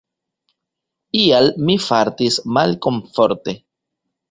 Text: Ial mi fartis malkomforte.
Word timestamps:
Ial 1.19 1.51
mi 1.67 1.77
fartis 1.85 2.41
malkomforte. 2.59 3.57